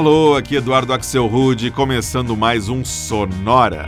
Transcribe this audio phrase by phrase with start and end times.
[0.00, 3.86] Alô, aqui Eduardo Axel Rude, começando mais um Sonora.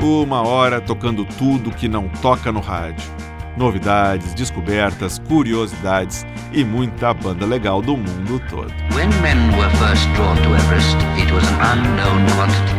[0.00, 3.06] Uma hora tocando tudo que não toca no rádio.
[3.54, 8.72] Novidades, descobertas, curiosidades e muita banda legal do mundo todo.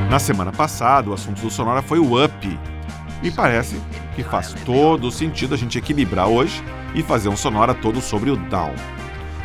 [0.09, 2.59] Na semana passada, o assunto do Sonora foi o Up.
[3.21, 3.79] E parece
[4.15, 6.63] que faz todo sentido a gente equilibrar hoje
[6.95, 8.73] e fazer um Sonora todo sobre o Down.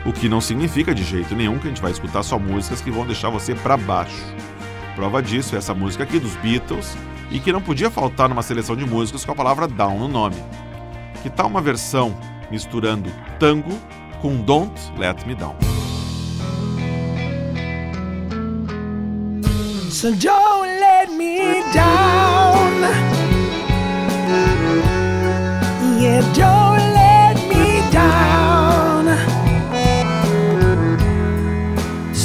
[0.07, 2.91] O que não significa de jeito nenhum que a gente vai escutar só músicas que
[2.91, 4.25] vão deixar você para baixo.
[4.95, 6.97] Prova disso é essa música aqui dos Beatles
[7.30, 10.37] e que não podia faltar numa seleção de músicas com a palavra down no nome.
[11.23, 12.16] Que tal uma versão
[12.51, 13.79] misturando tango
[14.20, 15.56] com Don't Let Me Down?
[19.91, 22.83] So don't let me down.
[25.98, 26.67] Yeah, don't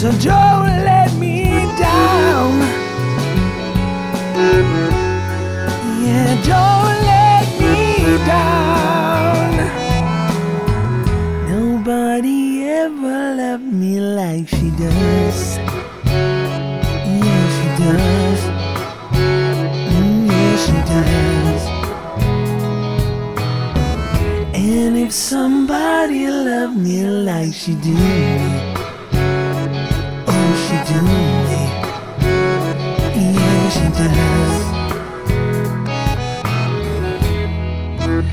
[0.04, 2.60] So don't let me down.
[6.04, 9.52] Yeah, don't let me down.
[11.48, 15.58] Nobody ever loved me like she does.
[17.24, 18.42] Yeah, she does.
[19.88, 21.64] Mm, yeah, she does.
[24.54, 28.73] And if somebody loved me like she do
[33.16, 34.64] Yeah, she does.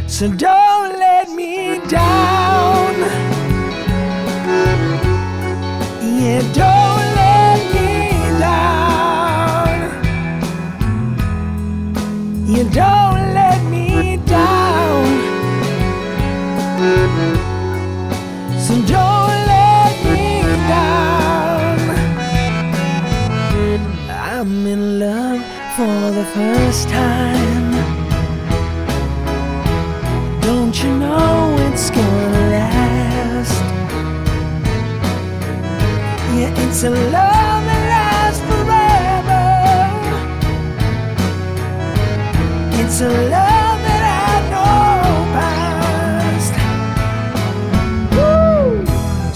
[0.06, 2.94] So don't let me down.
[6.02, 7.88] Yeah, don't let me
[8.38, 9.78] down.
[12.46, 13.09] You don't
[26.40, 27.72] first time.
[30.40, 33.62] Don't you know it's gonna last?
[36.36, 39.46] Yeah, it's a love that lasts forever.
[42.80, 44.68] It's a love that had no
[45.36, 46.54] past.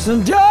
[0.05, 0.44] So don't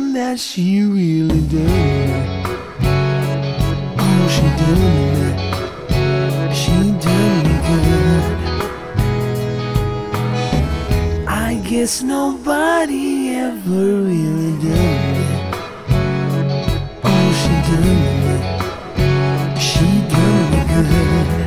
[0.00, 2.46] time that she really did
[3.98, 5.32] oh, she did me,
[6.60, 8.24] she did me good.
[11.28, 15.16] I guess nobody ever really did.
[17.04, 17.84] Oh, she did
[18.24, 18.36] me,
[19.68, 21.38] she did me good.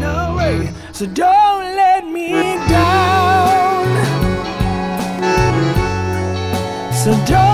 [0.00, 0.56] No way.
[0.92, 1.31] So don't
[7.12, 7.51] So don't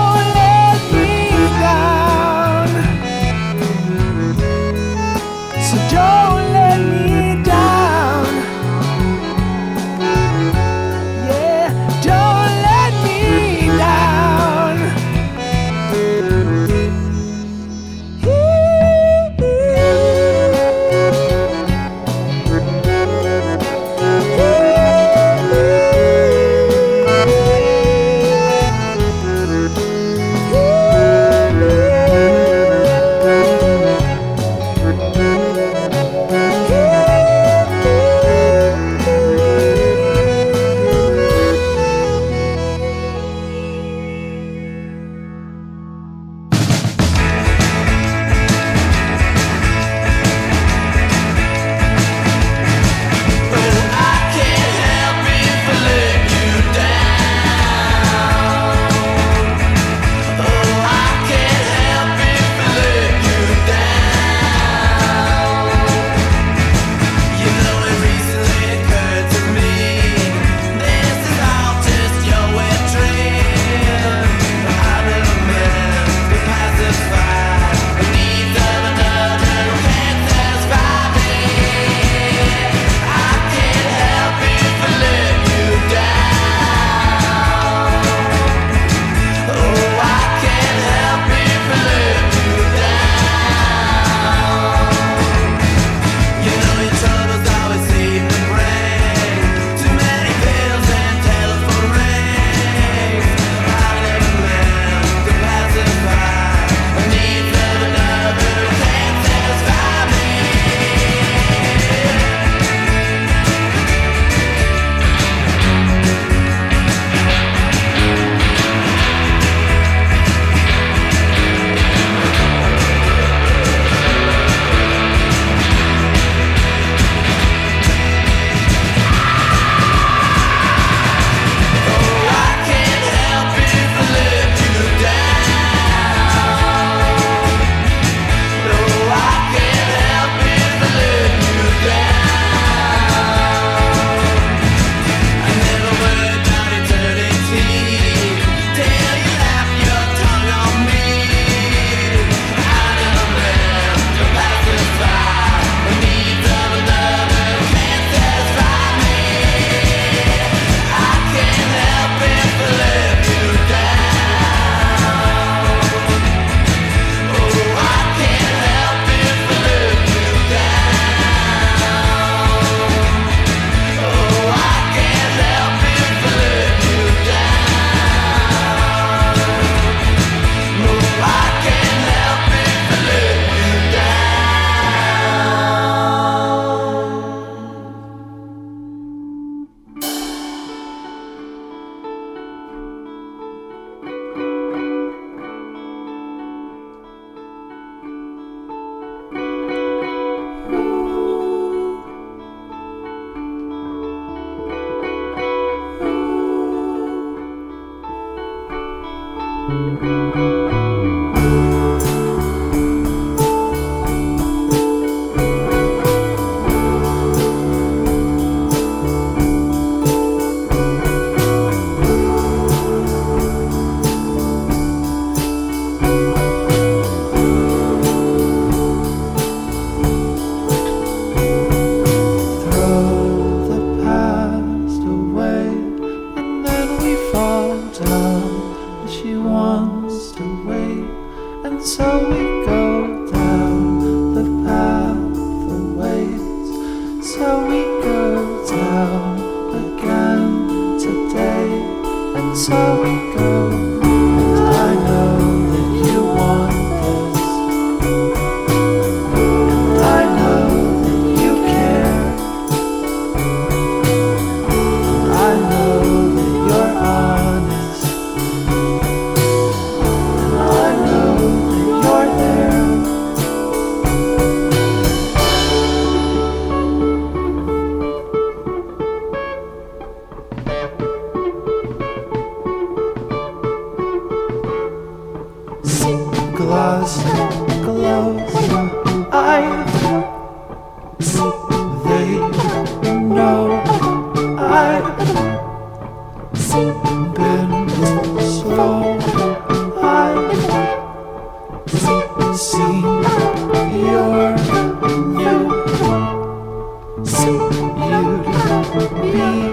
[309.31, 309.68] You'd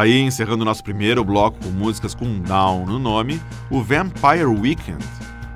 [0.00, 3.38] Tá aí encerrando nosso primeiro bloco com músicas com Down no nome,
[3.68, 5.04] o Vampire Weekend,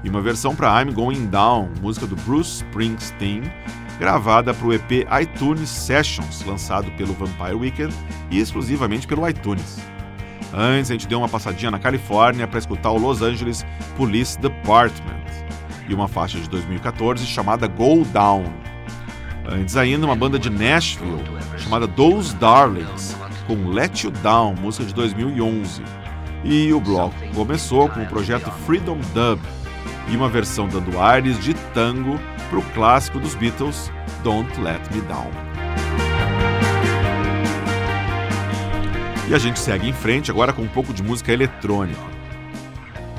[0.05, 3.51] e uma versão para I'm Going Down, música do Bruce Springsteen,
[3.99, 7.95] gravada para o EP iTunes Sessions, lançado pelo Vampire Weekend
[8.31, 9.79] e exclusivamente pelo iTunes.
[10.53, 13.65] Antes, a gente deu uma passadinha na Califórnia para escutar o Los Angeles
[13.97, 15.25] Police Department
[15.89, 18.45] e uma faixa de 2014 chamada Go Down.
[19.49, 21.25] Antes ainda, uma banda de Nashville
[21.57, 25.83] chamada Those Darlings com Let You Down, música de 2011.
[26.45, 29.41] E o bloco começou com o projeto Freedom Dub
[30.09, 32.19] e uma versão dando ares de tango
[32.51, 33.91] para o clássico dos Beatles,
[34.23, 35.31] Don't Let Me Down.
[39.29, 42.15] E a gente segue em frente agora com um pouco de música eletrônica.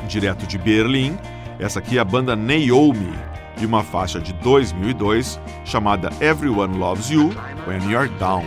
[0.08, 1.18] Direto de Berlim,
[1.60, 3.14] essa aqui é a banda Naomi
[3.60, 7.32] e uma faixa de 2002 chamada Everyone Loves You
[7.68, 8.46] When You're Down.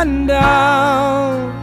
[0.00, 1.59] Shining down.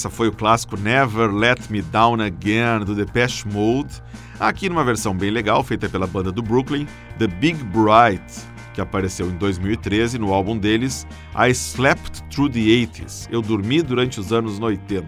[0.00, 4.02] Essa foi o clássico Never Let Me Down Again do Depeche Mode,
[4.38, 6.86] aqui numa versão bem legal feita pela banda do Brooklyn,
[7.18, 8.24] The Big Bright,
[8.72, 13.28] que apareceu em 2013 no álbum deles I Slept Through the 80s.
[13.30, 15.06] Eu dormi durante os anos 80.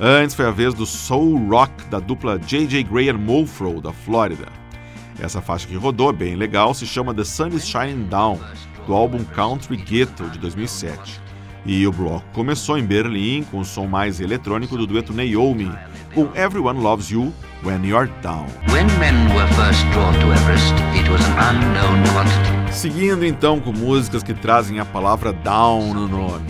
[0.00, 2.84] Antes foi a vez do soul rock da dupla J.J.
[2.84, 4.48] Gray and Mofro da Flórida.
[5.20, 8.40] Essa faixa que rodou, bem legal, se chama The Sun is Shining Down,
[8.86, 11.20] do álbum Country Ghetto de 2007.
[11.64, 15.70] E o bloco começou em Berlim com o som mais eletrônico do dueto Naomi,
[16.14, 17.32] com Everyone Loves You
[17.64, 18.46] When You're Down.
[18.70, 18.86] When
[20.32, 20.74] Everest.
[22.72, 26.46] Seguindo então com músicas que trazem a palavra down no nome.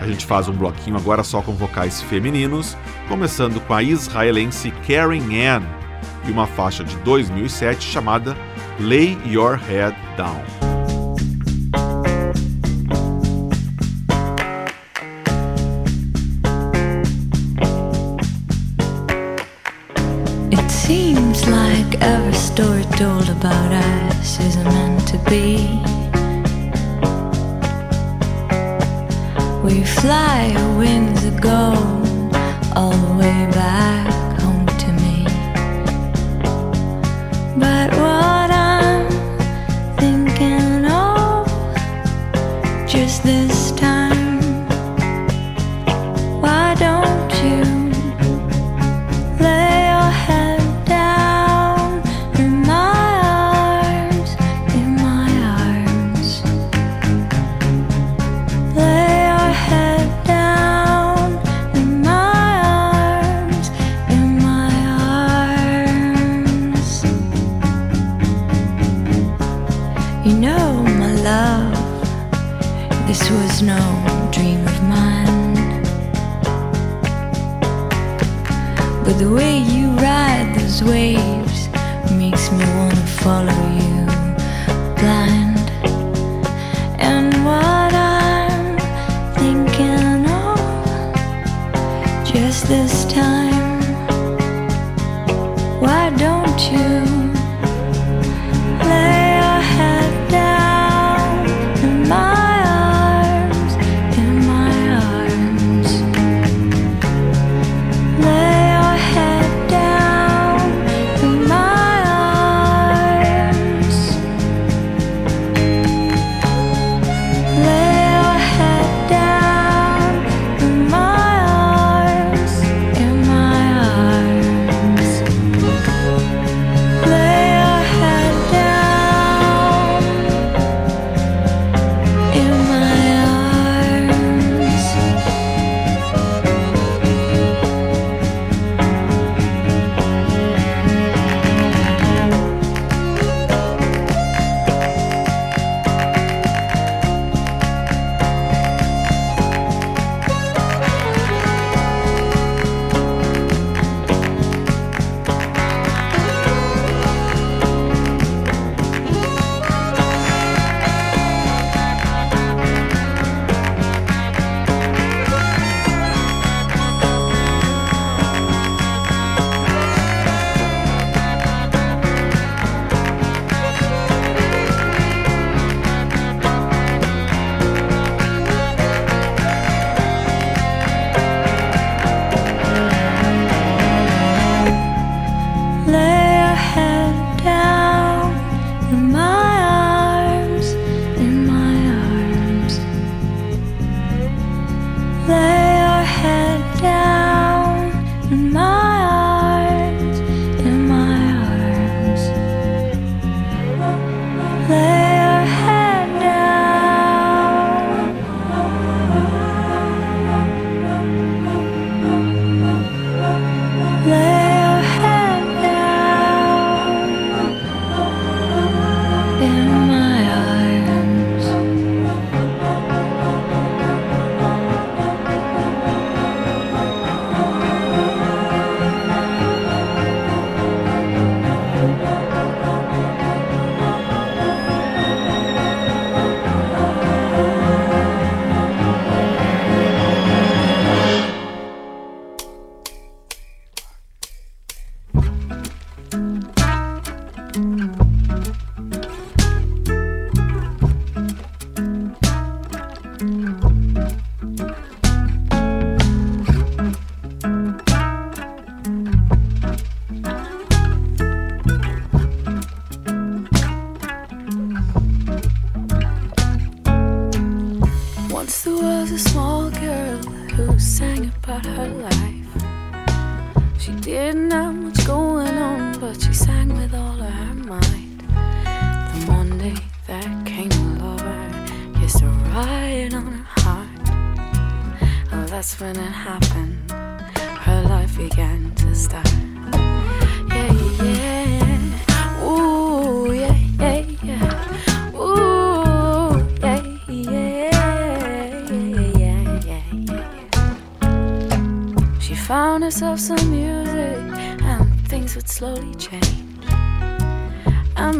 [0.00, 2.76] A gente faz um bloquinho agora só com vocais femininos,
[3.08, 5.62] começando com a israelense Karen Ann
[6.26, 8.36] e uma faixa de 2007 chamada
[8.80, 10.61] Lay Your Head Down.
[22.02, 25.80] Every story told about us isn't meant to be.
[29.64, 31.74] We fly winds go
[32.74, 34.11] all the way back
[80.84, 81.21] ways.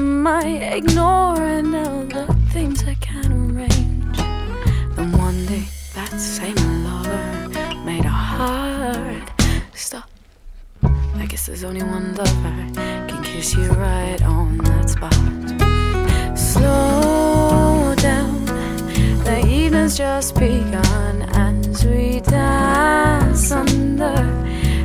[0.02, 0.46] am I
[0.78, 4.16] ignoring all the things I can't arrange?
[4.96, 7.24] Then one day that same lover
[7.88, 9.28] made a heart
[9.74, 10.08] stop.
[11.22, 12.56] I guess there's only one lover
[13.08, 15.14] can kiss you right on that spot.
[16.36, 18.44] Slow down,
[19.26, 24.18] the evening's just begun, as we dance under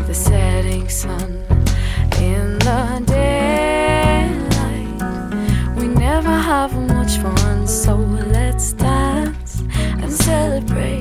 [0.08, 1.27] the setting sun.
[6.48, 7.98] haven't watched for so
[8.32, 9.60] let's dance
[10.02, 10.97] and celebrate.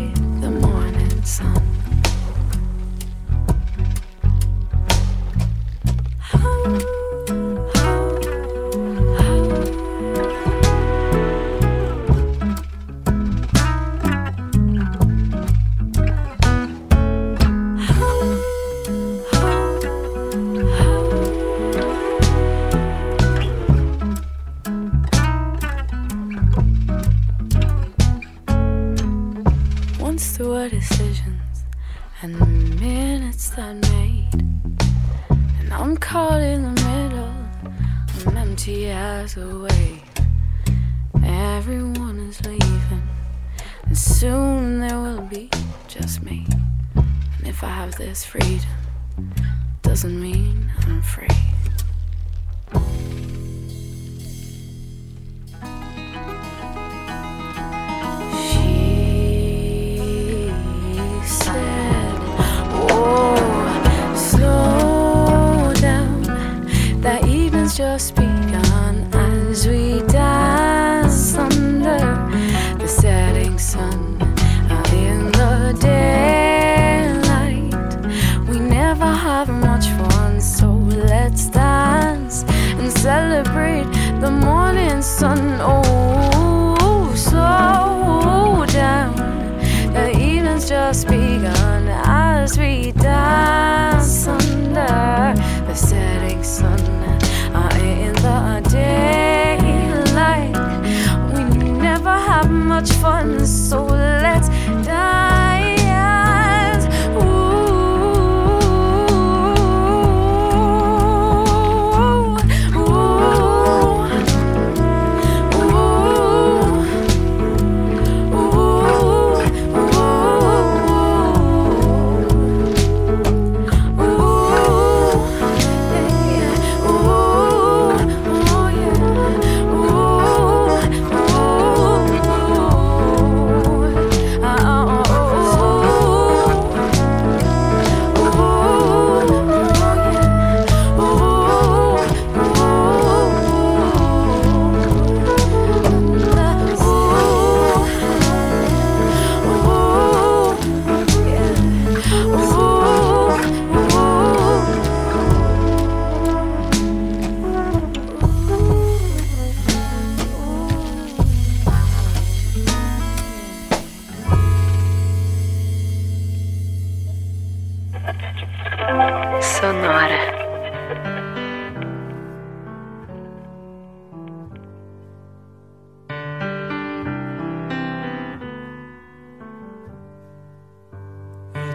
[85.26, 85.58] Sun.
[85.60, 89.14] Oh, slow down.
[89.92, 95.34] The evening's just begun as we dance under
[95.66, 96.80] the setting sun.
[97.54, 100.54] Out in the daylight,
[101.32, 101.42] we
[101.88, 103.85] never have much fun, so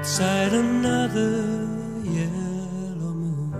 [0.01, 1.29] outside another
[2.03, 3.53] yellow moon.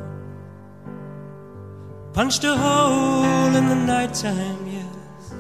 [2.13, 5.35] Punched a hole in the nighttime, yes.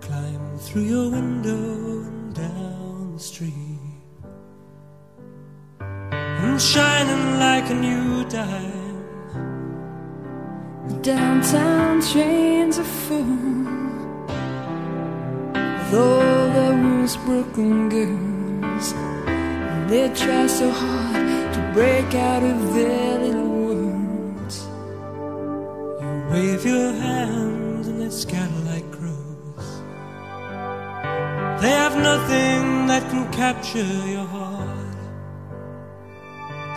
[0.00, 1.62] Climbed through your window
[2.08, 3.78] and down the street.
[5.78, 9.04] And shining like a new dime.
[11.02, 13.52] Downtown trains are full
[15.92, 18.31] Though all those Brooklyn girls.
[19.92, 24.66] They try so hard to break out of their little worlds.
[26.00, 29.66] You wave your hands and they scatter like crows.
[31.60, 34.96] They have nothing that can capture your heart.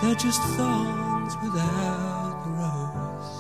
[0.02, 3.34] They're just thorns without the rose.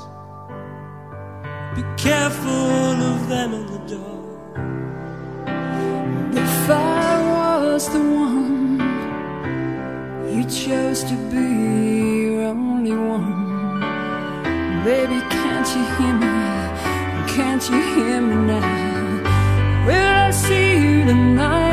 [1.75, 4.23] Be careful of them in the dark.
[6.33, 8.24] If I was the one,
[10.65, 13.79] chose to be your only one.
[14.83, 16.33] Baby, can't you hear me?
[17.35, 19.85] Can't you hear me now?
[19.85, 21.64] Will I see you tonight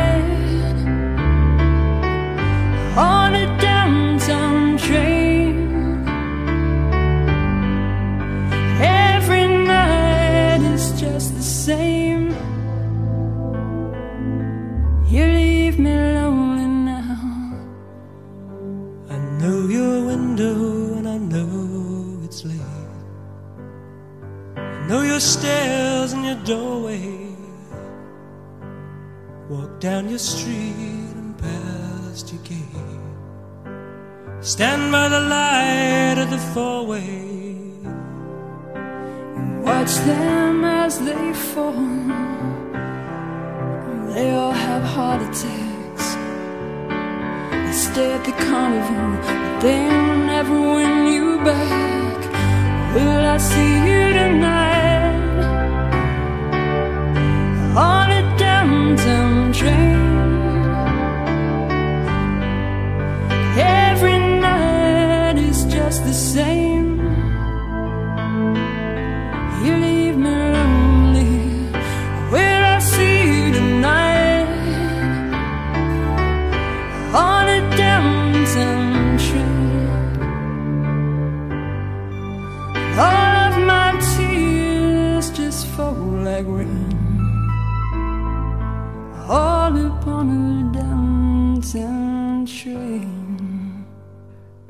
[24.88, 27.28] know your stairs and your doorway.
[29.48, 32.62] Walk down your street and past your gate.
[34.40, 37.32] Stand by the light of the four way.
[39.62, 41.72] Watch them as they fall.
[44.12, 46.06] They all have heart attacks.
[47.66, 52.18] They stay at the carnival, but they'll never win you back.
[52.94, 54.71] Will I see you tonight
[58.96, 60.01] 怎追？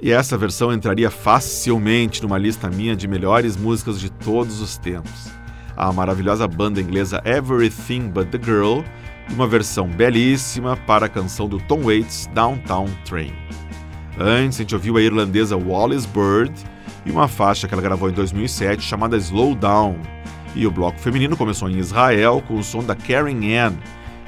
[0.02, 5.30] E essa versão entraria facilmente numa lista minha de melhores músicas de todos os tempos.
[5.76, 8.80] A maravilhosa banda inglesa Everything But the Girl
[9.30, 13.32] e uma versão belíssima para a canção do Tom Waits, Downtown Train.
[14.18, 16.52] Antes, a gente ouviu a irlandesa Wallace Bird
[17.06, 19.96] e uma faixa que ela gravou em 2007 chamada Slow Down.
[20.56, 23.74] E o bloco feminino começou em Israel com o som da Karen Ann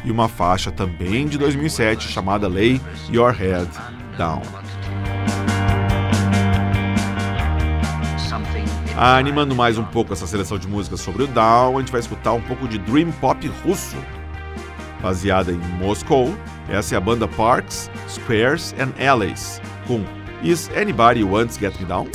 [0.04, 3.68] e uma faixa também de 2007 chamada Lay Your Head
[4.16, 4.63] Down.
[8.96, 12.32] Animando mais um pouco essa seleção de músicas sobre o Down, a gente vai escutar
[12.32, 13.96] um pouco de Dream Pop russo.
[15.02, 16.32] Baseada em Moscou,
[16.68, 20.04] essa é a banda Parks, Squares and Alleys, com
[20.44, 22.06] Is Anybody Wants Get Me Down?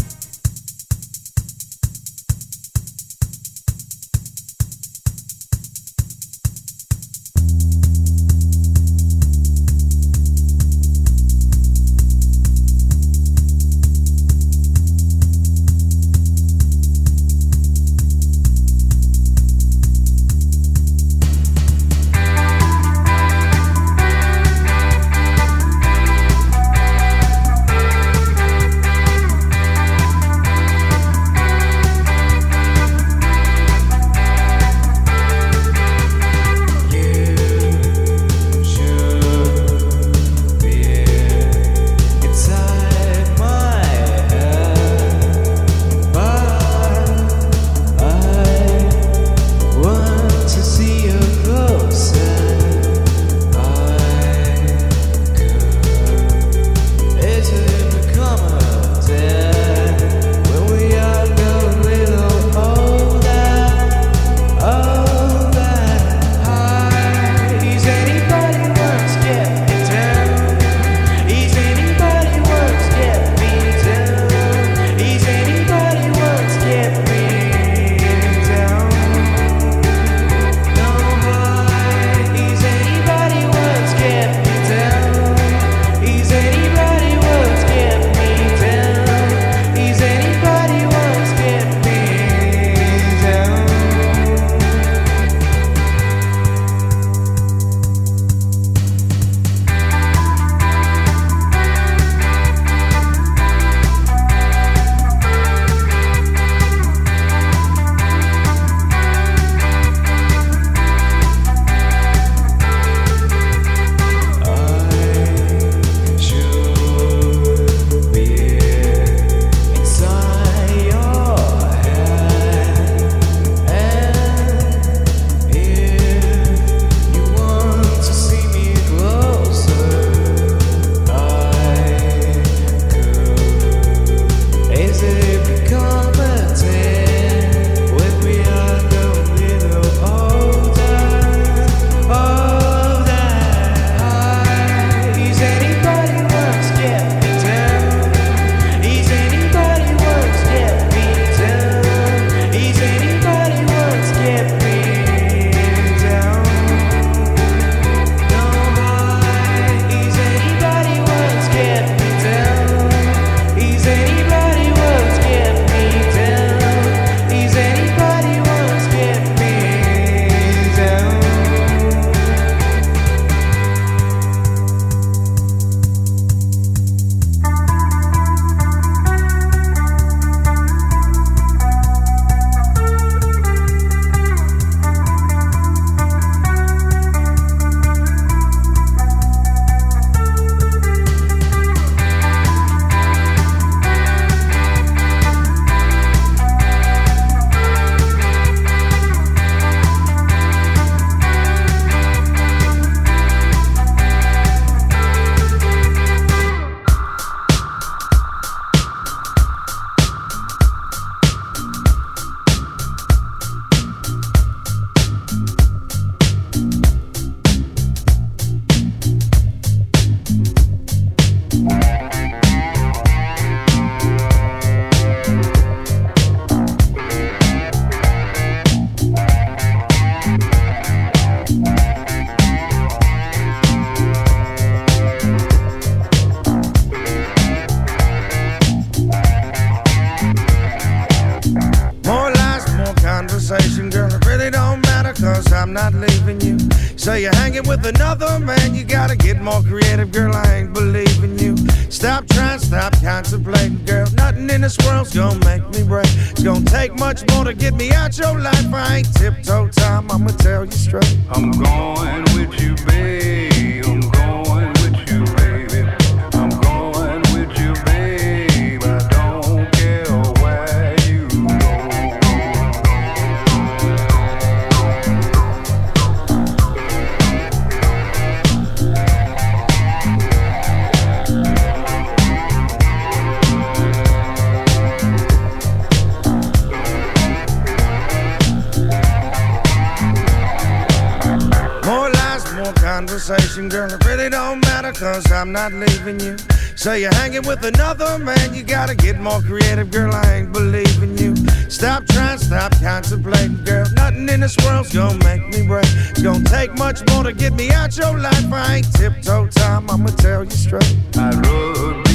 [302.00, 303.86] Stop trying, stop contemplating, girl.
[303.96, 305.84] Nothing in this world's gonna make me break.
[305.84, 308.54] It's gonna take much more to get me out your life.
[308.54, 310.96] I ain't tiptoe time, I'ma tell you straight.
[311.18, 312.08] I rode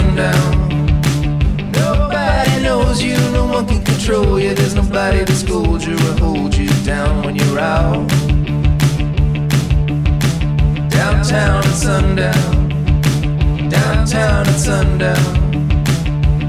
[0.00, 0.68] sundown.
[1.72, 4.54] Nobody knows you, no one can control you.
[4.54, 8.08] There's nobody to scold you or hold you down when you're out.
[10.88, 12.68] Downtown at sundown.
[13.68, 15.32] Downtown at sundown.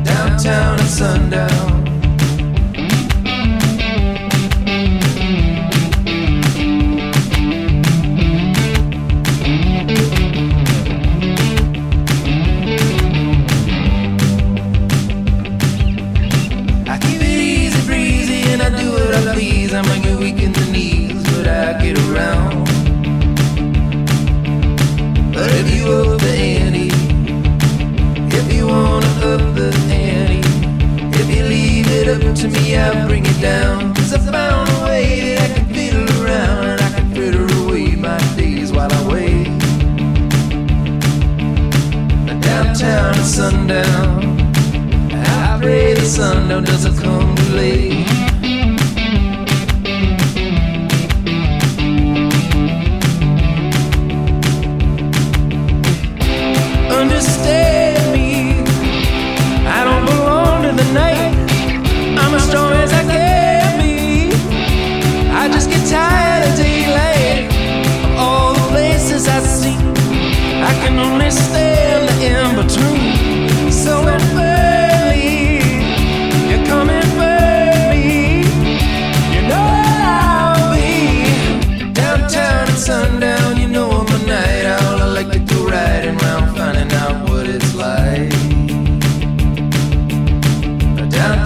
[0.04, 1.81] Downtown at sundown.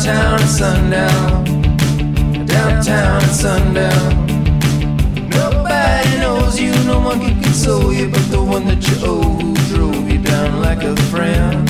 [0.05, 1.43] downtown at sundown.
[2.45, 4.27] Downtown at sundown.
[5.29, 9.55] Nobody knows you, no one can console you, but the one that you owe who
[9.73, 11.67] drove you down like a friend.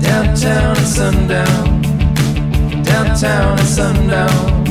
[0.00, 1.82] Downtown at sundown.
[2.82, 4.64] Downtown at sundown.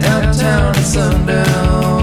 [0.00, 1.93] Downtown at sundown.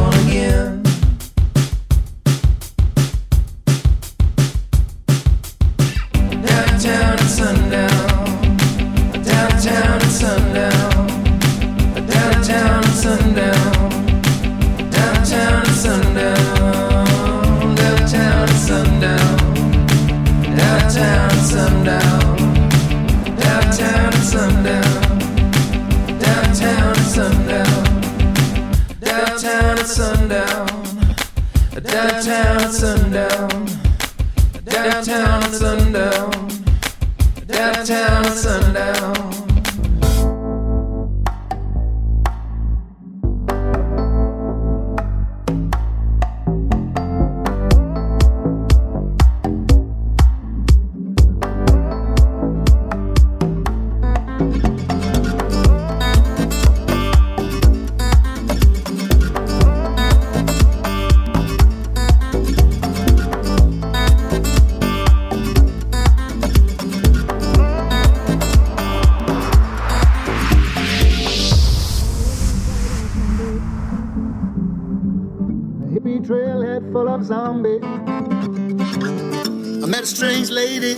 [79.92, 80.96] Met a strange lady,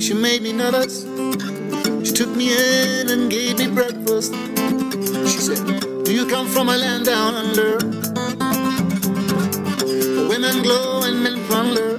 [0.00, 1.02] she made me nervous.
[2.04, 4.34] She took me in and gave me breakfast.
[5.30, 7.78] She said, Do you come from a land down under?
[10.28, 11.98] Women glow and men plunder.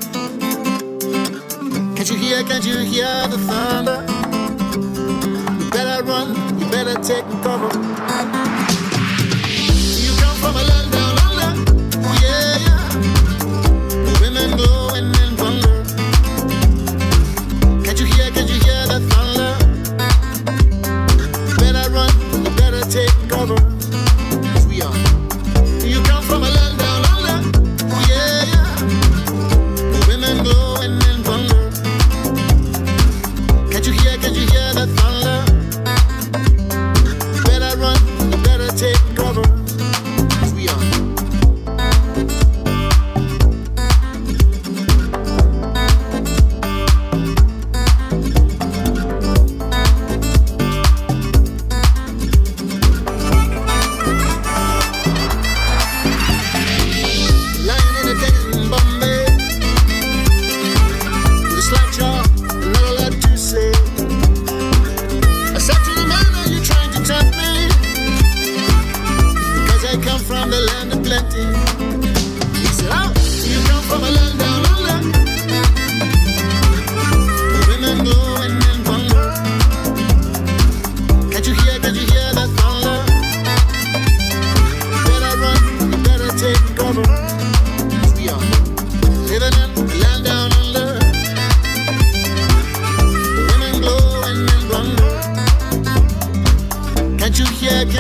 [1.96, 4.00] Can't you hear, can't you hear the thunder?
[5.64, 7.75] You better run, you better take cover.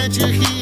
[0.06, 0.55] Can't you hear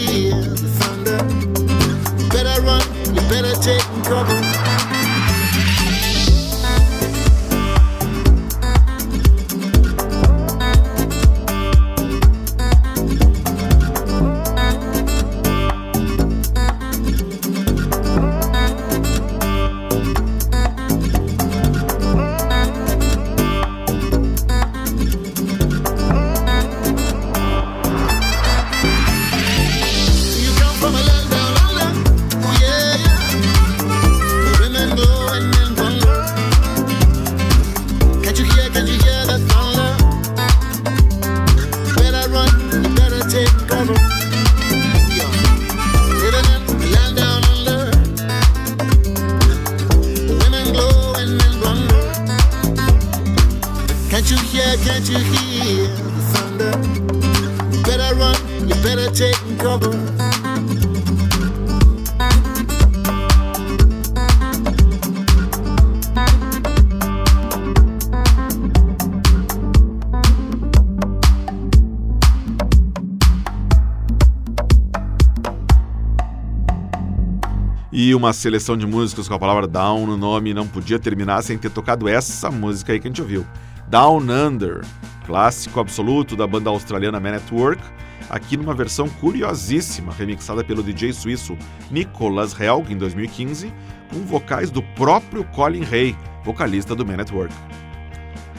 [78.23, 81.69] uma seleção de músicas com a palavra down no nome não podia terminar sem ter
[81.69, 83.45] tocado essa música aí que a gente ouviu.
[83.89, 84.79] Down Under,
[85.25, 87.83] clássico absoluto da banda australiana Man at Work,
[88.29, 91.57] aqui numa versão curiosíssima, remixada pelo DJ suíço
[91.91, 93.73] Nicholas Helg em 2015,
[94.09, 96.15] com vocais do próprio Colin Hay,
[96.45, 97.53] vocalista do Man at Work.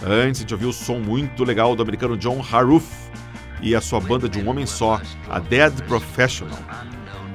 [0.07, 2.87] Antes a gente ouviu o som muito legal do americano John Haruf
[3.63, 5.01] e a sua banda de um homem só,
[5.31, 6.59] a Dead Professional.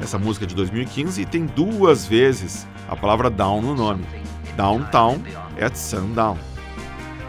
[0.02, 4.06] Essa música é de 2015 e tem duas vezes a palavra down no nome.
[4.56, 5.22] Downtown
[5.60, 6.38] at Sundown.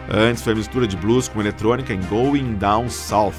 [0.09, 3.33] Antes foi a mistura de blues com eletrônica em Going Down South,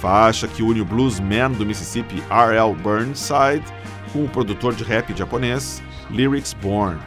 [0.00, 2.74] faixa que une o bluesman do Mississippi R.L.
[2.74, 3.64] Burnside
[4.12, 6.98] com o produtor de rap japonês Lyrics Born.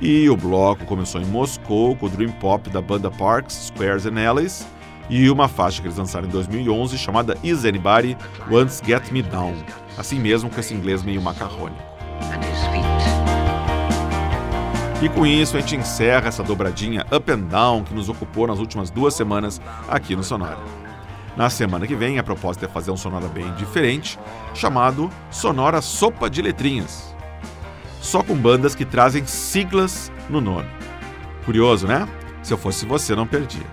[0.00, 4.18] E o bloco começou em Moscou com o Dream Pop da banda Parks, Squares and
[4.18, 4.66] Alleys
[5.10, 8.16] e uma faixa que eles lançaram em 2011 chamada Is Anybody
[8.50, 9.54] Wants Get Me Down,
[9.96, 11.82] assim mesmo com esse inglês meio macarrônico.
[15.02, 18.60] E com isso a gente encerra essa dobradinha up and down que nos ocupou nas
[18.60, 20.60] últimas duas semanas aqui no Sonora.
[21.36, 24.18] Na semana que vem, a proposta é fazer um Sonora bem diferente,
[24.54, 27.12] chamado Sonora Sopa de Letrinhas.
[28.00, 30.68] Só com bandas que trazem siglas no nome.
[31.44, 32.06] Curioso, né?
[32.42, 33.66] Se eu fosse você, não perdia.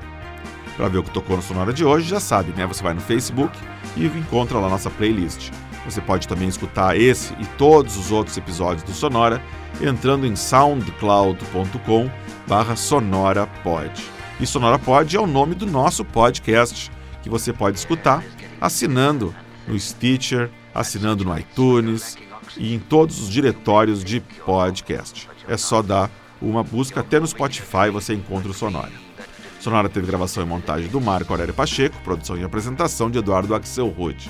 [0.77, 2.65] Para ver o que tocou no Sonora de hoje, já sabe, né?
[2.65, 3.55] Você vai no Facebook
[3.95, 5.51] e encontra lá nossa playlist.
[5.89, 9.41] Você pode também escutar esse e todos os outros episódios do Sonora
[9.81, 12.09] entrando em soundcloud.com
[12.47, 13.91] barra sonorapod.
[14.39, 16.91] E Sonorapod é o nome do nosso podcast,
[17.23, 18.23] que você pode escutar
[18.61, 19.33] assinando
[19.67, 22.15] no Stitcher, assinando no iTunes
[22.55, 25.27] e em todos os diretórios de podcast.
[25.47, 28.91] É só dar uma busca, até no Spotify você encontra o Sonora.
[29.59, 33.87] Sonora teve gravação e montagem do Marco Aurélio Pacheco, produção e apresentação de Eduardo Axel
[33.87, 34.29] Rude.